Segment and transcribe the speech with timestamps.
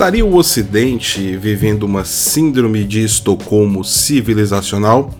[0.00, 5.10] Estaria o Ocidente vivendo uma síndrome de Estocolmo civilizacional?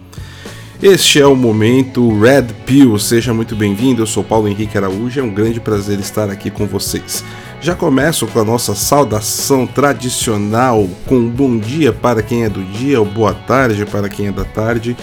[0.83, 2.99] Este é o momento Red Pill.
[2.99, 4.01] Seja muito bem-vindo.
[4.01, 5.21] Eu sou Paulo Henrique Araújo.
[5.21, 7.23] É um grande prazer estar aqui com vocês.
[7.61, 12.65] Já começo com a nossa saudação tradicional, com um bom dia para quem é do
[12.65, 14.97] dia, ou boa tarde para quem é da tarde,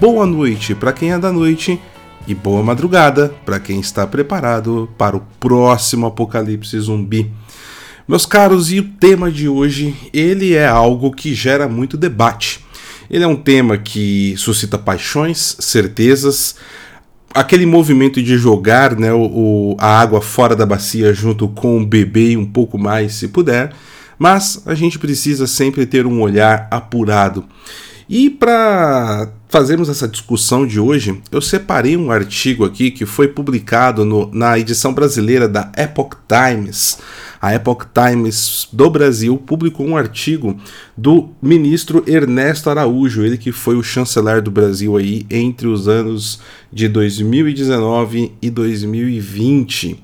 [0.00, 1.80] boa noite para quem é da noite
[2.26, 7.30] e boa madrugada para quem está preparado para o próximo apocalipse zumbi.
[8.06, 12.64] Meus caros, e o tema de hoje, ele é algo que gera muito debate.
[13.08, 16.56] Ele é um tema que suscita paixões, certezas,
[17.34, 22.32] aquele movimento de jogar né, o, a água fora da bacia junto com o bebê
[22.32, 23.72] e um pouco mais, se puder,
[24.18, 27.44] mas a gente precisa sempre ter um olhar apurado.
[28.08, 34.04] E para fazermos essa discussão de hoje, eu separei um artigo aqui que foi publicado
[34.04, 36.98] no, na edição brasileira da Epoch Times.
[37.42, 40.56] A Epoch Times do Brasil publicou um artigo
[40.96, 46.38] do ministro Ernesto Araújo, ele que foi o chanceler do Brasil aí entre os anos
[46.72, 49.98] de 2019 e 2020.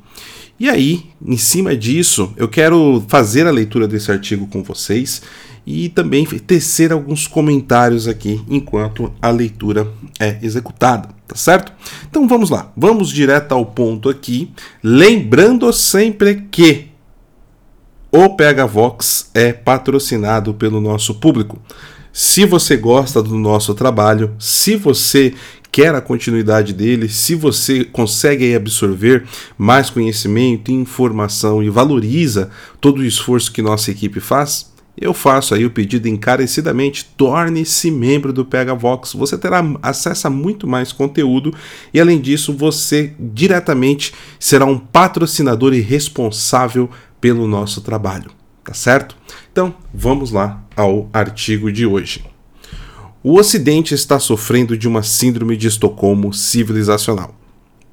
[0.59, 5.23] E aí, em cima disso, eu quero fazer a leitura desse artigo com vocês
[5.65, 9.87] e também tecer alguns comentários aqui enquanto a leitura
[10.19, 11.73] é executada, tá certo?
[12.11, 14.51] Então vamos lá, vamos direto ao ponto aqui,
[14.83, 16.89] lembrando sempre que
[18.11, 21.61] o PH Vox é patrocinado pelo nosso público.
[22.11, 25.35] Se você gosta do nosso trabalho, se você
[25.71, 29.25] quer a continuidade dele, se você consegue absorver
[29.59, 35.65] mais conhecimento, informação e valoriza todo o esforço que nossa equipe faz, eu faço aí
[35.65, 39.13] o pedido encarecidamente, torne-se membro do PH Vox.
[39.13, 41.55] Você terá acesso a muito mais conteúdo
[41.95, 48.31] e além disso, você diretamente será um patrocinador e responsável pelo nosso trabalho,
[48.65, 49.17] tá certo?
[49.51, 52.25] Então, vamos lá ao artigo de hoje.
[53.23, 57.35] O Ocidente está sofrendo de uma síndrome de Estocolmo civilizacional.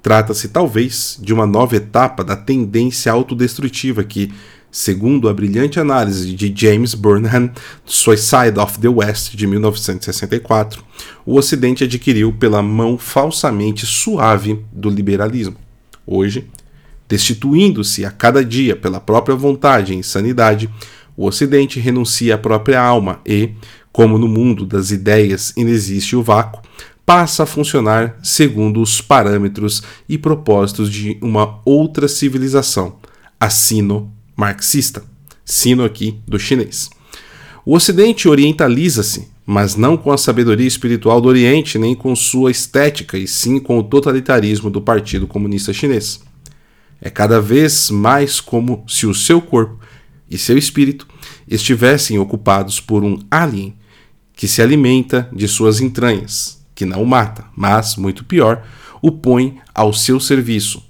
[0.01, 4.31] Trata-se talvez de uma nova etapa da tendência autodestrutiva que,
[4.71, 7.49] segundo a brilhante análise de James Burnham,
[7.83, 10.83] Suicide of the West de 1964,
[11.25, 15.55] o Ocidente adquiriu pela mão falsamente suave do liberalismo.
[16.05, 16.47] Hoje,
[17.07, 20.69] Destituindo-se a cada dia pela própria vontade e insanidade,
[21.15, 23.51] o Ocidente renuncia à própria alma e,
[23.91, 26.61] como no mundo das ideias inexiste o vácuo,
[27.05, 32.97] passa a funcionar segundo os parâmetros e propósitos de uma outra civilização,
[33.39, 35.03] a sino-marxista.
[35.45, 36.89] Sino aqui do chinês.
[37.63, 43.15] O Ocidente orientaliza-se, mas não com a sabedoria espiritual do Oriente, nem com sua estética,
[43.15, 46.24] e sim com o totalitarismo do Partido Comunista Chinês.
[47.05, 49.79] É cada vez mais como se o seu corpo
[50.27, 51.07] e seu espírito
[51.47, 53.75] estivessem ocupados por um alien
[54.33, 58.65] que se alimenta de suas entranhas, que não o mata, mas, muito pior,
[59.03, 60.83] o põe ao seu serviço,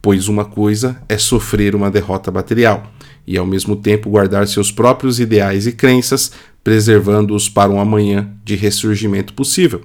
[0.00, 2.88] pois uma coisa é sofrer uma derrota material
[3.26, 6.30] e ao mesmo tempo guardar seus próprios ideais e crenças,
[6.62, 9.82] preservando-os para um amanhã de ressurgimento possível,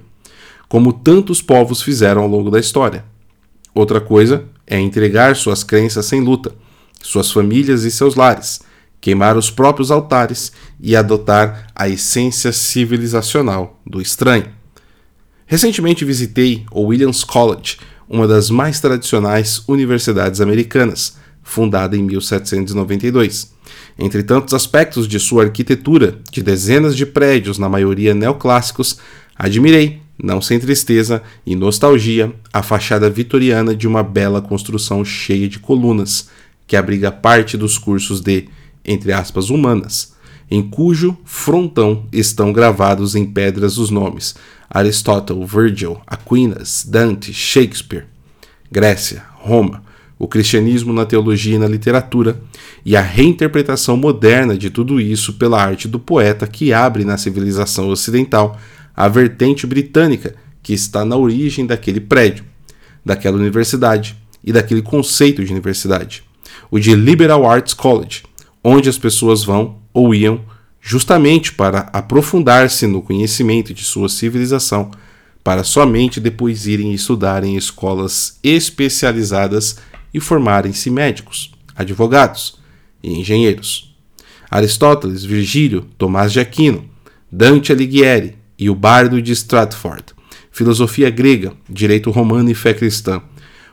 [0.68, 3.04] como tantos povos fizeram ao longo da história.
[3.74, 6.50] Outra coisa é entregar suas crenças sem luta,
[7.02, 8.62] suas famílias e seus lares,
[9.02, 10.50] queimar os próprios altares
[10.80, 14.46] e adotar a essência civilizacional do estranho.
[15.44, 23.52] Recentemente visitei o Williams College, uma das mais tradicionais universidades americanas, fundada em 1792.
[23.98, 28.98] Entre tantos aspectos de sua arquitetura, de dezenas de prédios, na maioria neoclássicos,
[29.36, 35.58] admirei não sem tristeza e nostalgia, a fachada vitoriana de uma bela construção cheia de
[35.58, 36.28] colunas,
[36.66, 38.48] que abriga parte dos cursos de,
[38.84, 40.14] entre aspas, humanas,
[40.48, 44.36] em cujo frontão estão gravados em pedras os nomes
[44.70, 48.04] Aristóteles, Virgil, Aquinas, Dante, Shakespeare,
[48.70, 49.82] Grécia, Roma,
[50.18, 52.40] o cristianismo na teologia e na literatura,
[52.84, 57.88] e a reinterpretação moderna de tudo isso pela arte do poeta que abre na civilização
[57.88, 58.58] ocidental
[58.94, 62.44] a vertente britânica que está na origem daquele prédio,
[63.04, 66.22] daquela universidade e daquele conceito de universidade,
[66.70, 68.22] o de Liberal Arts College,
[68.62, 70.40] onde as pessoas vão ou iam
[70.80, 74.90] justamente para aprofundar-se no conhecimento de sua civilização,
[75.44, 79.78] para somente depois irem estudar em escolas especializadas
[80.12, 82.58] e formarem-se médicos, advogados
[83.02, 83.94] e engenheiros.
[84.50, 86.84] Aristóteles, Virgílio, Tomás de Aquino,
[87.30, 90.04] Dante Alighieri, e o Bardo de Stratford,
[90.52, 93.20] filosofia grega, direito romano e fé cristã,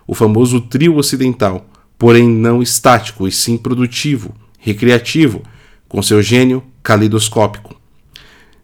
[0.08, 5.44] o famoso trio ocidental, porém não estático e sim produtivo, recreativo,
[5.88, 7.76] com seu gênio calidoscópico.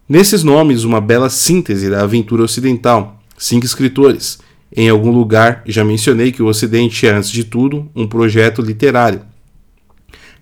[0.08, 3.20] Nesses nomes, uma bela síntese da aventura ocidental.
[3.38, 4.40] Cinco escritores.
[4.74, 9.22] Em algum lugar já mencionei que o Ocidente é, antes de tudo, um projeto literário.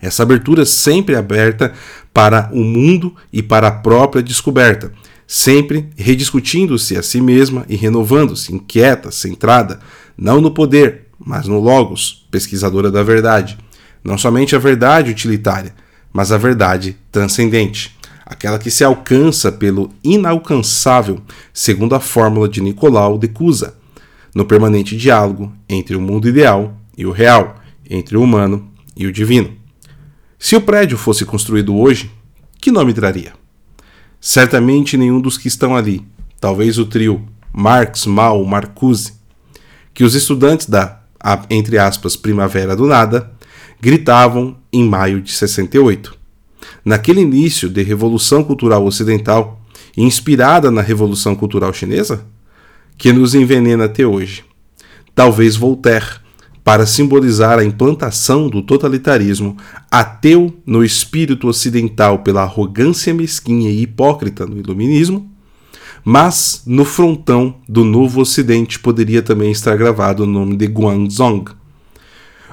[0.00, 1.74] Essa abertura sempre aberta
[2.12, 4.92] para o mundo e para a própria descoberta,
[5.26, 9.80] sempre rediscutindo-se a si mesma e renovando-se, inquieta, centrada,
[10.16, 13.58] não no poder, mas no Logos, pesquisadora da verdade.
[14.02, 15.74] Não somente a verdade utilitária,
[16.12, 21.20] mas a verdade transcendente, aquela que se alcança pelo inalcançável,
[21.52, 23.76] segundo a fórmula de Nicolau de Cusa,
[24.34, 27.56] no permanente diálogo entre o mundo ideal e o real,
[27.88, 29.52] entre o humano e o divino.
[30.38, 32.10] Se o prédio fosse construído hoje,
[32.60, 33.32] que nome traria?
[34.26, 36.02] Certamente nenhum dos que estão ali,
[36.40, 37.22] talvez o trio
[37.52, 39.12] Marx, Mal, Marcuse,
[39.92, 41.02] que os estudantes da,
[41.50, 43.30] entre aspas, Primavera do Nada,
[43.78, 46.16] gritavam em maio de 68.
[46.82, 49.60] Naquele início de revolução cultural ocidental,
[49.94, 52.24] inspirada na Revolução Cultural Chinesa,
[52.96, 54.42] que nos envenena até hoje.
[55.14, 56.18] Talvez Voltaire,
[56.64, 59.54] para simbolizar a implantação do totalitarismo
[59.90, 65.30] ateu no espírito ocidental pela arrogância mesquinha e hipócrita no iluminismo,
[66.02, 71.44] mas no frontão do novo ocidente poderia também estar gravado o nome de Guangzhong.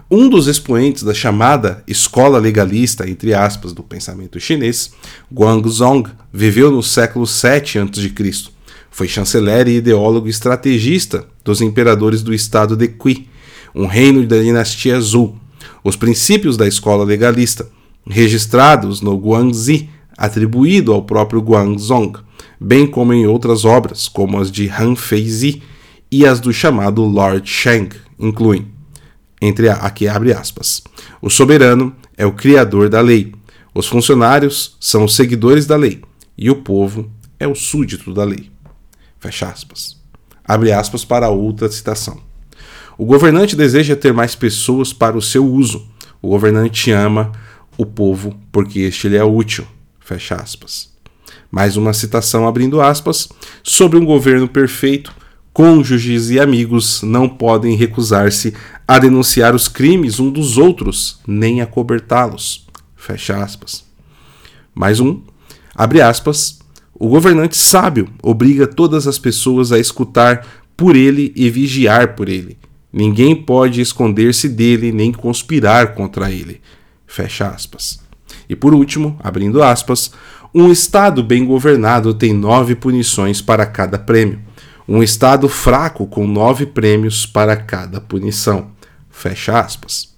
[0.09, 4.91] Um dos expoentes da chamada escola legalista, entre aspas, do pensamento chinês,
[5.33, 6.03] Guangzhong,
[6.33, 8.13] viveu no século 7 a.C.
[8.89, 13.30] Foi chanceler e ideólogo estrategista dos imperadores do estado de Qi,
[13.73, 15.35] um reino da dinastia Zhou.
[15.83, 17.67] Os princípios da escola legalista,
[18.07, 22.13] registrados no Guangzi, atribuído ao próprio Guangzhong,
[22.59, 25.61] bem como em outras obras, como as de Han Feizi
[26.11, 27.89] e as do chamado Lord Shang,
[28.19, 28.67] incluem,
[29.41, 30.83] entre a, aqui abre aspas,
[31.21, 33.33] o soberano é o criador da lei,
[33.73, 36.01] os funcionários são os seguidores da lei,
[36.37, 37.09] e o povo
[37.39, 38.51] é o súdito da lei.
[39.19, 39.97] Fecha aspas.
[40.43, 42.19] Abre aspas para outra citação.
[43.01, 45.87] O governante deseja ter mais pessoas para o seu uso.
[46.21, 47.31] O governante ama
[47.75, 49.65] o povo porque este lhe é útil.
[49.99, 50.87] Fecha aspas.
[51.49, 53.27] Mais uma citação abrindo aspas.
[53.63, 55.11] Sobre um governo perfeito,
[55.51, 58.53] cônjuges e amigos não podem recusar-se
[58.87, 62.67] a denunciar os crimes um dos outros, nem a cobertá-los.
[62.95, 63.83] Fecha aspas.
[64.75, 65.21] Mais um.
[65.73, 66.59] Abre aspas.
[66.93, 70.45] O governante sábio obriga todas as pessoas a escutar
[70.77, 72.60] por ele e vigiar por ele
[72.91, 76.59] Ninguém pode esconder-se dele nem conspirar contra ele.
[77.07, 78.01] Fecha aspas.
[78.49, 80.11] E por último, abrindo aspas,
[80.53, 84.41] um Estado bem governado tem nove punições para cada prêmio.
[84.87, 88.71] Um Estado fraco com nove prêmios para cada punição.
[89.09, 90.11] Fecha aspas.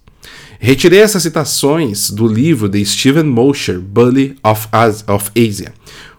[0.59, 5.73] Retirei essas citações do livro de Stephen Mosher, Bully of, Asia,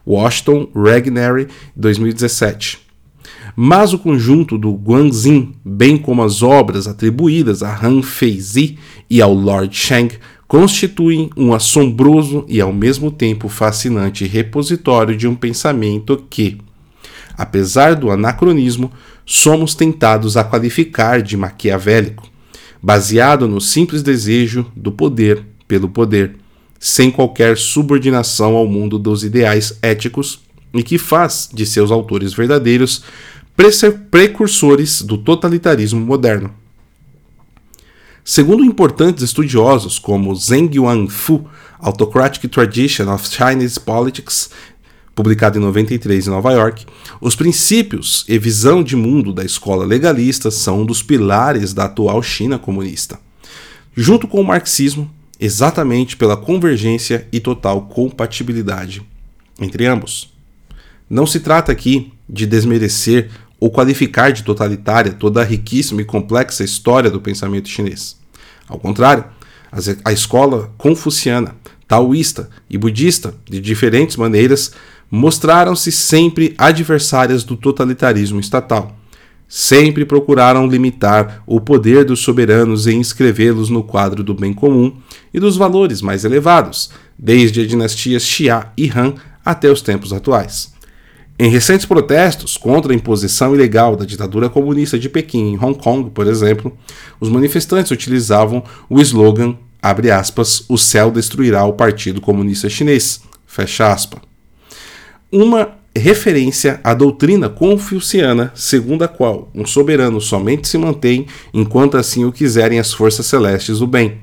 [0.07, 2.84] Washington Regnery, 2017
[3.57, 8.79] mas o conjunto do Guanxin, bem como as obras atribuídas a Han Feizi
[9.09, 10.15] e ao Lord Shang,
[10.47, 16.59] constituem um assombroso e ao mesmo tempo fascinante repositório de um pensamento que,
[17.37, 18.91] apesar do anacronismo,
[19.25, 22.29] somos tentados a qualificar de maquiavélico,
[22.83, 26.37] baseado no simples desejo do poder pelo poder,
[26.79, 30.41] sem qualquer subordinação ao mundo dos ideais éticos
[30.75, 33.03] e que faz de seus autores verdadeiros
[34.11, 36.53] precursores do totalitarismo moderno.
[38.25, 41.47] Segundo importantes estudiosos como Zheng Yuanfu,
[41.79, 44.51] Autocratic Tradition of Chinese Politics,
[45.15, 46.87] publicado em 93 em Nova York,
[47.21, 52.23] os princípios e visão de mundo da escola legalista são um dos pilares da atual
[52.23, 53.21] China comunista.
[53.95, 55.09] Junto com o marxismo,
[55.39, 59.03] exatamente pela convergência e total compatibilidade
[59.61, 60.33] entre ambos.
[61.09, 63.31] Não se trata aqui de desmerecer
[63.65, 68.15] ou qualificar de totalitária toda a riquíssima e complexa história do pensamento chinês.
[68.69, 69.25] Ao contrário,
[70.05, 71.57] a escola confuciana,
[71.89, 74.73] taoísta e budista, de diferentes maneiras,
[75.11, 78.99] mostraram-se sempre adversárias do totalitarismo estatal.
[79.49, 84.95] Sempre procuraram limitar o poder dos soberanos e inscrevê-los no quadro do bem comum
[85.33, 90.74] e dos valores mais elevados, desde a dinastia Xia e Han até os tempos atuais.
[91.37, 96.11] Em recentes protestos contra a imposição ilegal da ditadura comunista de Pequim em Hong Kong,
[96.11, 96.73] por exemplo,
[97.19, 103.21] os manifestantes utilizavam o slogan, aspas, o céu destruirá o Partido Comunista Chinês.
[105.31, 112.25] Uma referência à doutrina confuciana, segundo a qual um soberano somente se mantém enquanto assim
[112.25, 114.19] o quiserem as forças celestes do bem,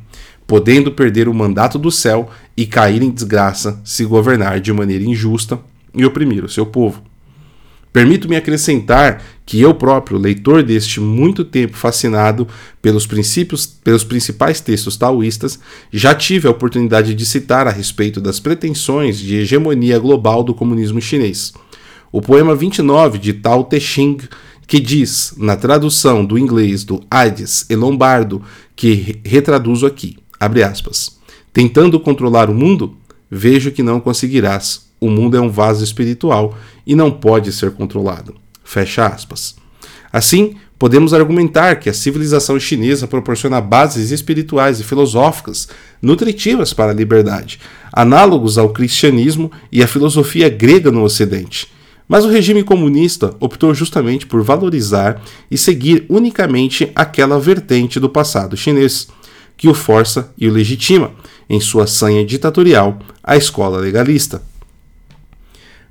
[0.48, 5.60] podendo perder o mandato do céu e cair em desgraça se governar de maneira injusta
[5.96, 7.04] e oprimir o seu povo.
[7.94, 12.48] Permito-me acrescentar que eu próprio, leitor deste muito tempo fascinado
[12.82, 15.60] pelos princípios, pelos principais textos taoístas,
[15.92, 21.02] já tive a oportunidade de citar a respeito das pretensões de hegemonia global do comunismo
[21.02, 21.52] chinês.
[22.14, 24.18] O poema 29 de Tao Te Ching,
[24.66, 28.42] que diz, na tradução do inglês do Aedes e Lombardo,
[28.74, 31.20] que retraduzo aqui, abre aspas,
[31.52, 32.96] tentando controlar o mundo,
[33.30, 34.91] vejo que não conseguirás.
[35.04, 36.56] O mundo é um vaso espiritual
[36.86, 38.36] e não pode ser controlado.
[38.64, 39.56] Fecha aspas.
[40.14, 45.68] Assim, podemos argumentar que a civilização chinesa proporciona bases espirituais e filosóficas
[46.00, 47.60] nutritivas para a liberdade,
[47.92, 51.68] análogos ao cristianismo e à filosofia grega no Ocidente.
[52.08, 58.56] Mas o regime comunista optou justamente por valorizar e seguir unicamente aquela vertente do passado
[58.56, 59.08] chinês,
[59.58, 61.12] que o força e o legitima,
[61.50, 64.51] em sua sanha ditatorial, a escola legalista.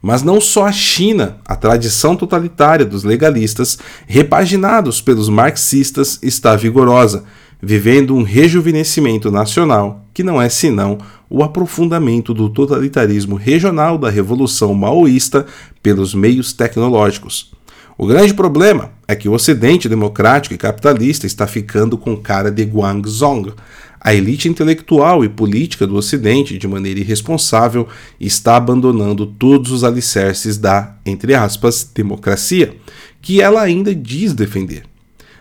[0.02, 7.24] Mas não só a China, a tradição totalitária dos legalistas, repaginados pelos marxistas, está vigorosa,
[7.60, 14.74] vivendo um rejuvenescimento nacional que não é senão o aprofundamento do totalitarismo regional da Revolução
[14.74, 15.46] Maoísta
[15.82, 17.52] pelos meios tecnológicos.
[17.96, 22.64] O grande problema é que o Ocidente democrático e capitalista está ficando com cara de
[22.64, 23.54] Guangzhou,
[24.00, 27.86] a elite intelectual e política do Ocidente, de maneira irresponsável,
[28.18, 32.74] está abandonando todos os alicerces da, entre aspas, democracia,
[33.20, 34.84] que ela ainda diz defender.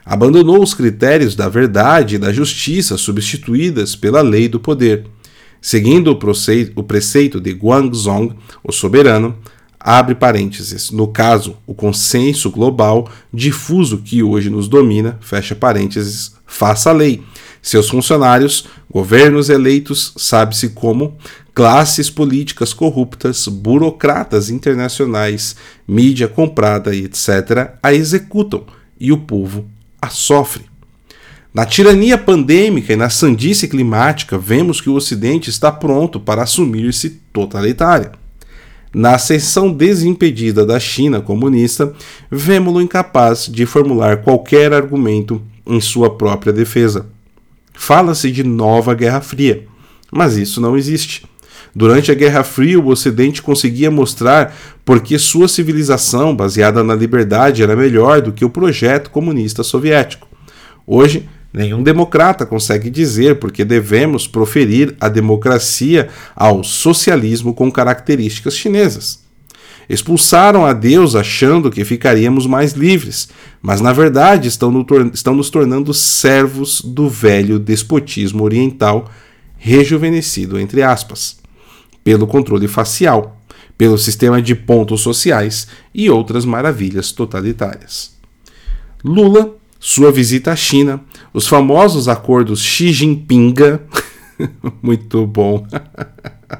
[0.05, 5.05] Abandonou os critérios da verdade e da justiça substituídas pela lei do poder.
[5.61, 9.37] Seguindo o preceito de Guangzhou, o soberano,
[9.79, 16.89] abre parênteses, no caso, o consenso global difuso que hoje nos domina, fecha parênteses, faça
[16.89, 17.23] a lei
[17.61, 21.17] seus funcionários, governos eleitos, sabe-se como,
[21.53, 25.55] classes políticas corruptas, burocratas internacionais,
[25.87, 28.63] mídia comprada e etc., a executam
[28.99, 29.65] e o povo
[30.01, 30.63] a sofre.
[31.53, 37.21] Na tirania pandêmica e na sandice climática, vemos que o Ocidente está pronto para assumir-se
[37.33, 38.11] totalitário.
[38.93, 41.93] Na ascensão desimpedida da China comunista,
[42.29, 47.07] vemos-lo incapaz de formular qualquer argumento em sua própria defesa.
[47.81, 49.65] Fala-se de nova Guerra Fria,
[50.11, 51.25] mas isso não existe.
[51.73, 57.63] Durante a Guerra Fria, o Ocidente conseguia mostrar por que sua civilização, baseada na liberdade,
[57.63, 60.27] era melhor do que o projeto comunista soviético.
[60.85, 68.57] Hoje, nenhum democrata consegue dizer por que devemos proferir a democracia ao socialismo com características
[68.57, 69.28] chinesas.
[69.89, 73.27] Expulsaram a Deus achando que ficaríamos mais livres,
[73.59, 79.09] mas na verdade estão, no, estão nos tornando servos do velho despotismo oriental,
[79.57, 81.39] rejuvenescido, entre aspas,
[82.03, 83.41] pelo controle facial,
[83.75, 88.15] pelo sistema de pontos sociais e outras maravilhas totalitárias.
[89.03, 91.01] Lula, sua visita à China,
[91.33, 93.55] os famosos acordos Xi Jinping,
[94.83, 95.65] muito bom.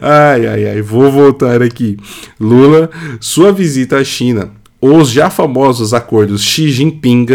[0.00, 1.96] ai, ai, ai, vou voltar aqui.
[2.38, 2.90] Lula,
[3.20, 4.52] sua visita à China.
[4.80, 7.26] Os já famosos acordos Xi Jinping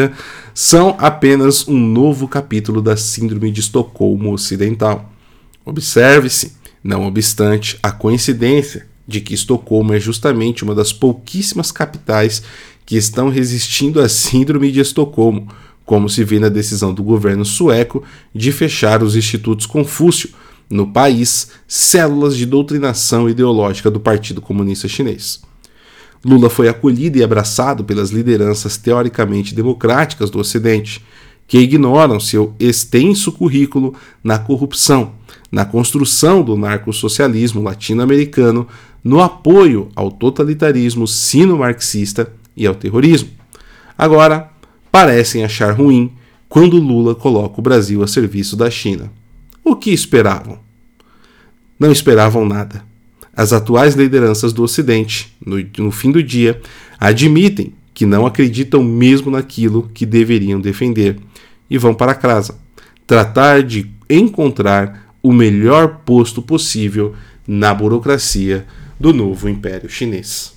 [0.53, 5.11] são apenas um novo capítulo da Síndrome de Estocolmo Ocidental.
[5.63, 6.53] Observe-se,
[6.83, 12.41] não obstante a coincidência de que Estocolmo é justamente uma das pouquíssimas capitais
[12.85, 15.47] que estão resistindo à Síndrome de Estocolmo,
[15.85, 18.03] como se vê na decisão do governo sueco
[18.33, 20.29] de fechar os institutos Confúcio
[20.69, 25.41] no país células de doutrinação ideológica do Partido Comunista Chinês.
[26.23, 31.03] Lula foi acolhido e abraçado pelas lideranças teoricamente democráticas do Ocidente,
[31.47, 33.93] que ignoram seu extenso currículo
[34.23, 35.13] na corrupção,
[35.51, 38.67] na construção do narcossocialismo latino-americano,
[39.03, 43.29] no apoio ao totalitarismo sino-marxista e ao terrorismo.
[43.95, 44.49] Agora,
[44.91, 46.11] parecem achar ruim
[46.49, 49.11] quando Lula coloca o Brasil a serviço da China.
[49.67, 50.59] O que esperavam?
[51.79, 52.85] Não esperavam nada.
[53.35, 56.61] As atuais lideranças do Ocidente, no, no fim do dia,
[56.99, 61.17] admitem que não acreditam mesmo naquilo que deveriam defender
[61.67, 62.59] e vão para casa
[63.07, 67.15] tratar de encontrar o melhor posto possível
[67.47, 68.67] na burocracia
[68.99, 70.53] do novo Império Chinês.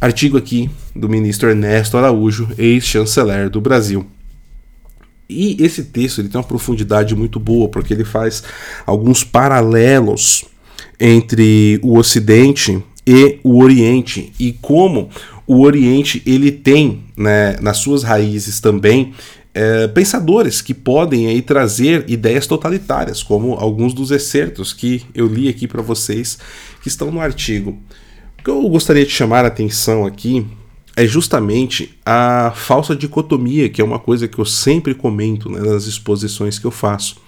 [0.00, 4.06] Artigo aqui do ministro Ernesto Araújo, ex-chanceler do Brasil.
[5.28, 8.42] E esse texto ele tem uma profundidade muito boa, porque ele faz
[8.86, 10.44] alguns paralelos
[10.98, 15.08] entre o Ocidente e o Oriente e como
[15.46, 19.14] o Oriente ele tem né, nas suas raízes também
[19.54, 25.48] é, pensadores que podem aí trazer ideias totalitárias, como alguns dos excertos que eu li
[25.48, 26.38] aqui para vocês
[26.82, 27.78] que estão no artigo.
[28.38, 30.46] O que eu gostaria de chamar a atenção aqui
[30.98, 35.86] é justamente a falsa dicotomia, que é uma coisa que eu sempre comento né, nas
[35.86, 37.18] exposições que eu faço.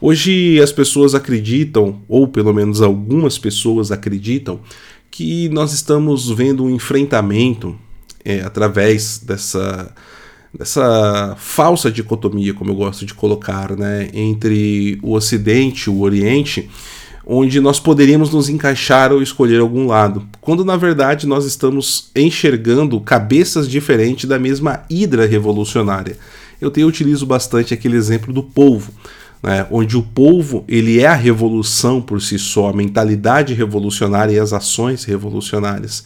[0.00, 4.58] Hoje as pessoas acreditam, ou pelo menos algumas pessoas acreditam,
[5.08, 7.76] que nós estamos vendo um enfrentamento
[8.24, 9.94] é, através dessa,
[10.52, 16.68] dessa falsa dicotomia, como eu gosto de colocar, né, entre o Ocidente e o Oriente,
[17.24, 23.00] onde nós poderíamos nos encaixar ou escolher algum lado, quando na verdade nós estamos enxergando
[23.00, 26.16] cabeças diferentes da mesma hidra revolucionária.
[26.60, 28.92] Eu utilizo bastante aquele exemplo do polvo
[29.42, 34.38] né, onde o povo ele é a revolução por si só, a mentalidade revolucionária e
[34.38, 36.04] as ações revolucionárias.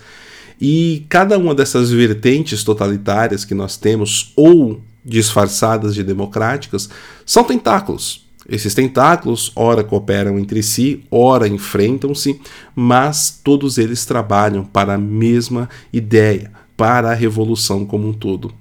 [0.58, 6.88] E cada uma dessas vertentes totalitárias que nós temos, ou disfarçadas de democráticas,
[7.26, 8.26] são tentáculos.
[8.48, 12.40] Esses tentáculos, ora cooperam entre si, ora enfrentam-se,
[12.74, 18.52] mas todos eles trabalham para a mesma ideia, para a revolução como um todo.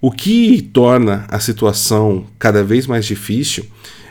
[0.00, 3.64] O que torna a situação cada vez mais difícil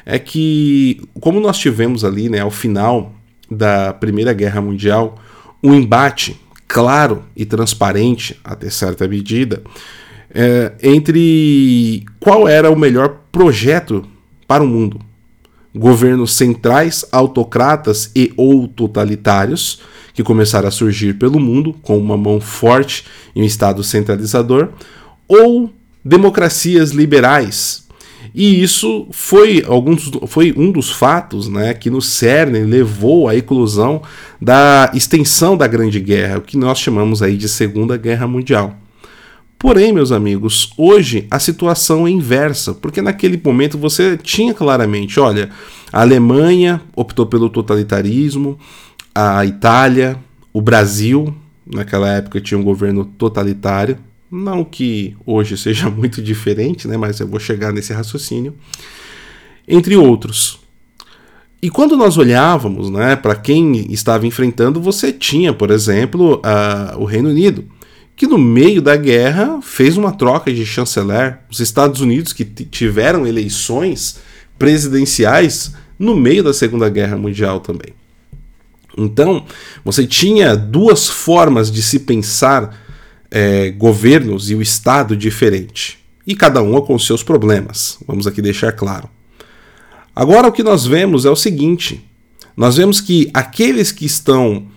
[0.06, 3.14] é que, como nós tivemos ali, né, ao final
[3.50, 5.18] da Primeira Guerra Mundial,
[5.64, 9.62] um embate claro e transparente, até certa medida,
[10.34, 14.06] é, entre qual era o melhor projeto
[14.48, 15.00] para o mundo.
[15.75, 19.82] Governos centrais, autocratas e ou totalitários,
[20.14, 24.70] que começaram a surgir pelo mundo com uma mão forte e um Estado centralizador,
[25.28, 25.70] ou
[26.04, 27.86] democracias liberais.
[28.34, 34.02] E isso foi, alguns, foi um dos fatos né, que no CERN levou à eclosão
[34.42, 38.78] da extensão da Grande Guerra, o que nós chamamos aí de Segunda Guerra Mundial.
[39.58, 45.50] Porém, meus amigos, hoje a situação é inversa, porque naquele momento você tinha claramente, olha,
[45.91, 48.60] a Alemanha optou pelo totalitarismo,
[49.13, 50.18] a Itália,
[50.54, 51.34] o Brasil,
[51.65, 53.98] naquela época tinha um governo totalitário,
[54.30, 58.54] não que hoje seja muito diferente, né, mas eu vou chegar nesse raciocínio.
[59.68, 60.60] Entre outros.
[61.62, 66.39] E quando nós olhávamos né, para quem estava enfrentando, você tinha, por exemplo,
[66.98, 67.65] o Reino Unido,
[68.15, 71.39] que no meio da guerra fez uma troca de chanceler.
[71.49, 74.19] Os Estados Unidos, que tiveram eleições
[74.58, 77.93] presidenciais no meio da Segunda Guerra Mundial também.
[78.97, 79.45] Então,
[79.84, 82.82] você tinha duas formas de se pensar
[83.30, 88.71] é, governos e o Estado diferente, e cada uma com seus problemas, vamos aqui deixar
[88.71, 89.10] claro.
[90.15, 92.04] Agora o que nós vemos é o seguinte:
[92.56, 94.67] nós vemos que aqueles que estão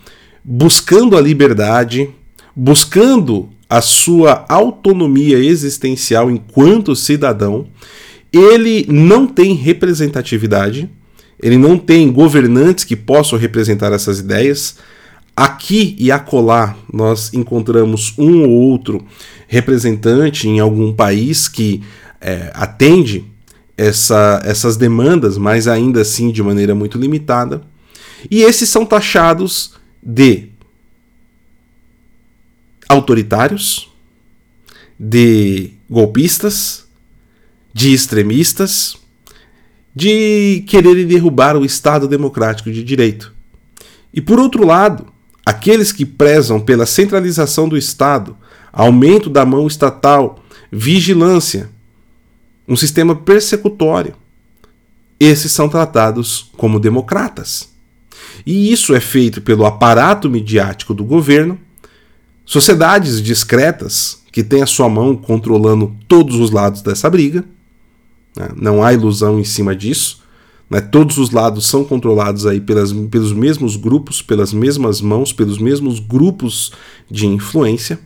[0.43, 2.11] buscando a liberdade,
[2.61, 7.69] buscando a sua autonomia existencial enquanto cidadão,
[8.33, 10.91] ele não tem representatividade,
[11.41, 14.77] ele não tem governantes que possam representar essas ideias,
[15.39, 19.07] Aqui e acolá nós encontramos um ou outro
[19.47, 21.81] representante em algum país que
[22.21, 23.25] é, atende
[23.77, 27.63] essa, essas demandas, mas ainda assim de maneira muito limitada.
[28.29, 30.49] E esses são taxados de
[32.89, 33.91] autoritários,
[34.99, 36.87] de golpistas,
[37.73, 38.97] de extremistas,
[39.95, 43.33] de quererem derrubar o Estado democrático de direito.
[44.13, 45.07] E por outro lado,
[45.49, 48.37] Aqueles que prezam pela centralização do Estado,
[48.71, 51.71] aumento da mão estatal, vigilância,
[52.69, 54.13] um sistema persecutório,
[55.19, 57.71] esses são tratados como democratas.
[58.45, 61.59] E isso é feito pelo aparato midiático do governo,
[62.49, 67.45] sociedades discretas que têm a sua mão controlando todos os lados dessa briga.
[68.35, 68.49] Né?
[68.57, 70.23] Não há ilusão em cima disso.
[70.71, 70.81] Né?
[70.81, 76.01] Todos os lados são controlados aí pelas, pelos mesmos grupos, pelas mesmas mãos, pelos mesmos
[76.01, 76.73] grupos
[77.11, 78.01] de influência.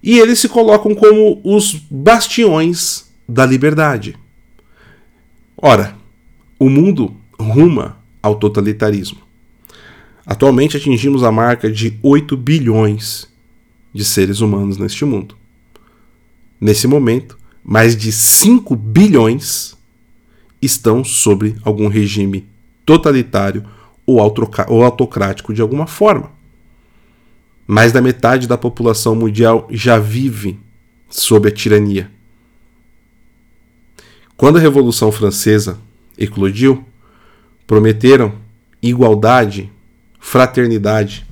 [0.00, 4.16] E eles se colocam como os bastiões da liberdade.
[5.56, 5.96] Ora,
[6.60, 9.29] o mundo ruma ao totalitarismo.
[10.24, 13.28] Atualmente atingimos a marca de 8 bilhões
[13.92, 15.36] de seres humanos neste mundo.
[16.60, 19.76] Nesse momento, mais de 5 bilhões
[20.60, 22.46] estão sobre algum regime
[22.84, 23.64] totalitário
[24.06, 26.30] ou autocrático de alguma forma.
[27.66, 30.58] Mais da metade da população mundial já vive
[31.08, 32.10] sob a tirania.
[34.36, 35.78] Quando a Revolução Francesa
[36.18, 36.84] eclodiu,
[37.66, 38.34] prometeram
[38.82, 39.70] igualdade,
[40.20, 41.26] fraternidade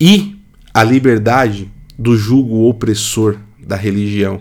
[0.00, 0.36] e
[0.72, 4.40] a liberdade do jugo opressor da religião.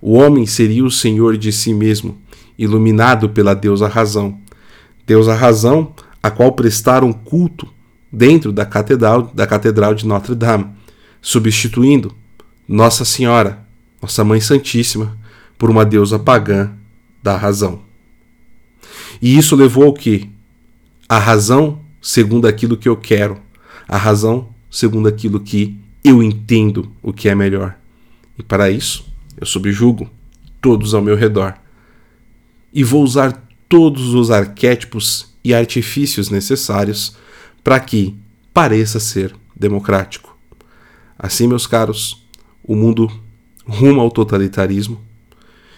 [0.00, 2.18] O homem seria o senhor de si mesmo,
[2.58, 4.38] iluminado pela deusa razão.
[5.06, 7.72] Deusa razão, a qual prestaram culto
[8.12, 10.66] dentro da catedral, da catedral de Notre Dame,
[11.20, 12.12] substituindo
[12.66, 13.64] Nossa Senhora,
[14.02, 15.16] nossa Mãe Santíssima,
[15.56, 16.72] por uma deusa pagã
[17.22, 17.80] da razão.
[19.20, 20.28] E isso levou ao que?
[21.08, 23.40] A razão segundo aquilo que eu quero,
[23.88, 27.78] a razão segundo aquilo que eu entendo o que é melhor.
[28.38, 29.06] E para isso,
[29.40, 30.10] eu subjugo
[30.60, 31.54] todos ao meu redor.
[32.72, 37.16] E vou usar todos os arquétipos e artifícios necessários
[37.62, 38.16] para que
[38.52, 40.36] pareça ser democrático.
[41.18, 42.26] Assim, meus caros,
[42.64, 43.10] o mundo
[43.64, 45.00] rumo ao totalitarismo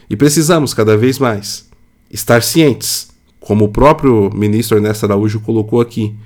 [0.08, 1.68] e precisamos cada vez mais
[2.10, 3.08] estar cientes,
[3.44, 6.16] como o próprio ministro Ernesto Araújo colocou aqui,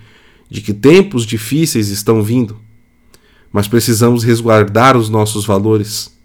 [0.49, 2.57] de que tempos difíceis estão vindo,
[3.53, 6.17] mas precisamos resguardar os nossos valores,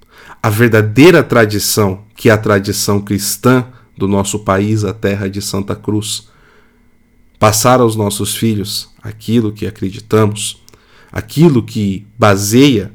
[0.41, 3.65] a verdadeira tradição, que é a tradição cristã
[3.97, 6.27] do nosso país, a terra de Santa Cruz.
[7.39, 10.61] Passar aos nossos filhos aquilo que acreditamos,
[11.11, 12.93] aquilo que baseia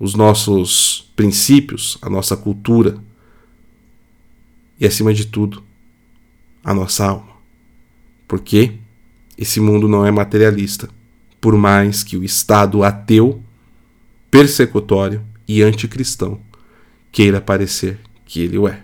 [0.00, 2.96] os nossos princípios, a nossa cultura
[4.80, 5.63] e, acima de tudo,
[6.64, 7.34] a nossa alma.
[8.26, 8.72] Porque
[9.36, 10.88] esse mundo não é materialista,
[11.40, 13.42] por mais que o Estado ateu,
[14.30, 16.40] persecutório e anticristão
[17.12, 18.82] queira parecer que ele o é.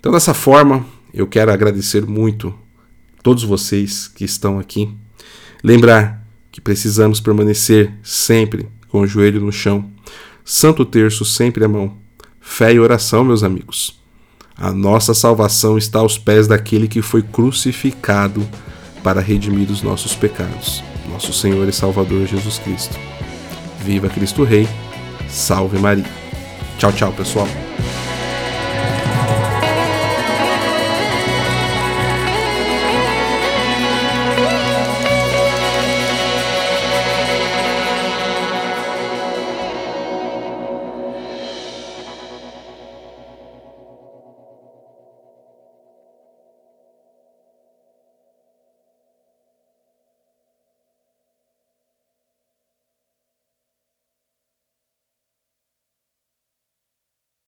[0.00, 2.52] Então, dessa forma, eu quero agradecer muito
[3.22, 4.92] todos vocês que estão aqui.
[5.62, 9.90] Lembrar que precisamos permanecer sempre com o joelho no chão,
[10.44, 11.96] Santo Terço sempre à mão,
[12.40, 14.03] fé e oração, meus amigos.
[14.56, 18.46] A nossa salvação está aos pés daquele que foi crucificado
[19.02, 22.96] para redimir os nossos pecados, nosso Senhor e Salvador Jesus Cristo.
[23.84, 24.68] Viva Cristo Rei,
[25.28, 26.04] salve Maria.
[26.78, 27.48] Tchau, tchau, pessoal.